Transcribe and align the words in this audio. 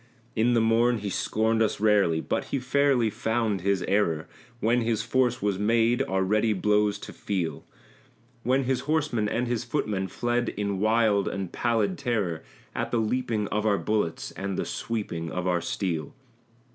In 0.35 0.55
the 0.55 0.61
morn 0.61 0.97
he 0.97 1.11
scorned 1.11 1.61
us 1.61 1.79
rarely, 1.79 2.21
but 2.21 2.45
he 2.45 2.57
fairly 2.57 3.11
found 3.11 3.61
his 3.61 3.83
error, 3.83 4.27
When 4.59 4.81
his 4.81 5.03
force 5.03 5.43
was 5.43 5.59
made 5.59 6.01
our 6.01 6.23
ready 6.23 6.53
blows 6.53 6.97
to 6.97 7.13
feel; 7.13 7.65
When 8.41 8.63
his 8.63 8.79
horsemen 8.89 9.29
and 9.29 9.45
his 9.47 9.63
footmen 9.63 10.07
fled 10.07 10.49
in 10.49 10.79
wild 10.79 11.27
and 11.27 11.51
pallid 11.51 11.99
terror 11.99 12.41
At 12.73 12.89
the 12.89 12.97
leaping 12.97 13.47
of 13.49 13.63
our 13.67 13.77
bullets 13.77 14.31
and 14.31 14.57
the 14.57 14.65
sweeping 14.65 15.29
of 15.31 15.45
our 15.45 15.61
steel. 15.61 16.15